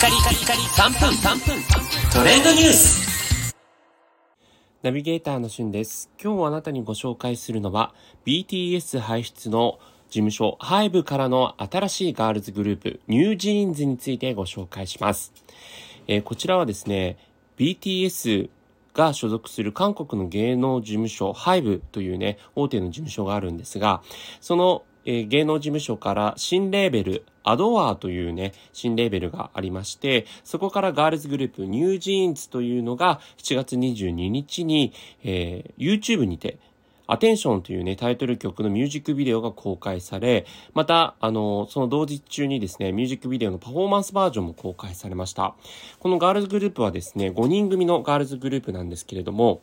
[0.00, 1.62] カリカリカリ3分3分
[2.10, 3.54] トレンドニュース
[4.82, 6.08] ナビゲーターのしゅんです。
[6.18, 7.92] 今日あなたにご紹介するのは
[8.24, 9.78] BTS 輩出の
[10.08, 15.34] 事務所 HYBE からの新しいガールズグループニュージーンズについてご紹介します。
[16.08, 17.18] えーこちらはですね、
[17.58, 18.48] BTS
[18.94, 24.02] が所属する韓国の芸能事務所 HYBE というね、大手の事務所があるんですが、
[24.40, 34.92] その、えー芸能事務所から新レーベル、 ADOR というね、新レーベルがありまして、そこからガールズグループ NewJeans というのが7月22日に、
[35.24, 36.58] えー YouTube にて、
[37.08, 45.56] Attention というね、タイトル曲のミュージックビデオが公開され、また、あの、その同日中にですね、ミュージックビデオのパフォーマンスバージョンも公開されました。
[45.98, 49.60] このガールズグループはですね、5人組のガールズグループなんですけれども、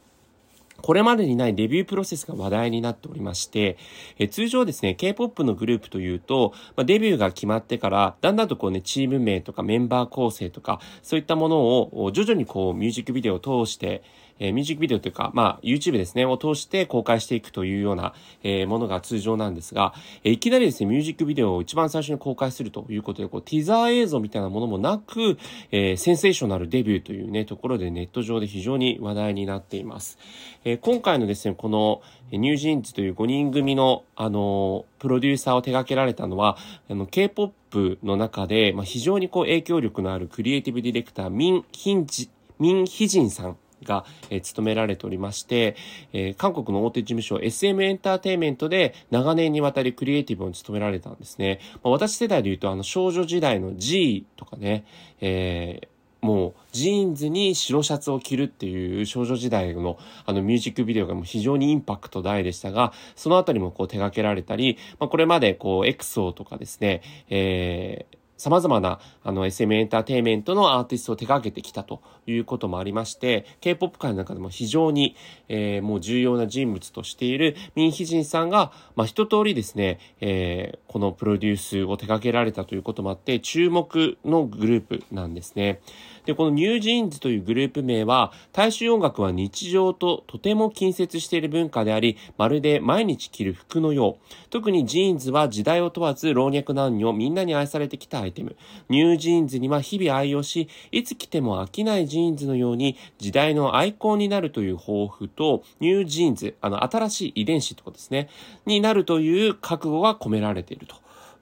[0.82, 3.78] これまでにないデビュープロセスが話題になっておりまして、
[4.20, 14.04] え通常ですね、K-POP のグループというと、まあ、デビューが決まってから、だんだんとこうね、チーム名とかメンバー構成とか、そういったものを徐々にこう、ミュージックビデオを通して、
[14.40, 18.14] えーミュージックビデオというか、まあ、YouTube ですね、を通して公開していくというような、
[18.44, 25.38] えーものが通常なんですが、えーいきなりですね、ミュージックビデオを一番最初に公開するということで、こう、ティザー映像みたいなものもなく、
[25.72, 30.18] えーセンセーショナルデビューというね、ところでネット上で非常に話題になっています。
[30.64, 32.02] えー今回のですね、この、
[32.32, 36.58] ニュージーンズという5人組の、あのープロデューサーを手掛けられたのは、
[36.90, 42.30] あの、K-POP の中で、まあ、非常にこう、影響力のあるクリエイティブディレクター、ミン・ヒンジ、
[42.60, 45.76] ミン・ヒジンさんが、えー務められておりまして、
[46.14, 51.60] えー韓国の大手事務所 SM エンターテイメントで長年にわたりクリエイティブを務められたんですね。
[51.84, 54.86] まあ、私世代で言うと、あの、少女時代の G とかね、
[55.22, 55.88] えー
[56.22, 75.16] もう、ジーンズに白シャツを着るっていう少女時代のあのミュージックビデオがもう非常にインパクト大でしたが、そのあたりもこう手掛けられたり、まあ、これまでこう、 EXO とかですね、えー様々なあの SM エンターテイメントのアーティストを手掛けてきたということもありまして、K-POP 界の中でも非常に、
[75.50, 85.80] えーもう重要な人物としているミン・ヒジンさんが、まあ、一通りですね、えーこのプロデュースを手掛けられたということもあって、注目のグループなんですね。
[86.26, 94.50] で、このニュージーンズというグループ名は、大衆音楽は日常ととても近接している文化であり、まるで毎日着る服のよう。
[94.50, 98.56] 特にジーンズは時代を問わず老若男女みんなに愛されてきたアイテム。
[98.90, 108.30] NewJeans には日々愛用し、いつ着ても飽きないジーンズのように時代のアイコンになるという抱負と、 NewJeans、あの、新しい遺伝子ってことですね、
[108.66, 110.87] になるという覚悟が込められている。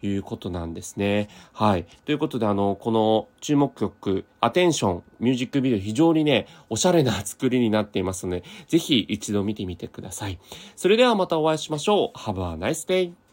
[0.02, 1.30] いうことなんですね。
[1.54, 1.86] はい。
[2.06, 10.40] ということで、あの、この注目曲、アテンション、ミュージックビデオ、非常にね、おしゃれな作りになっていますので、ぜひ一度見てみてください。
[10.76, 12.18] それではまたお会いしましょう。
[12.18, 13.25] Have a nice day!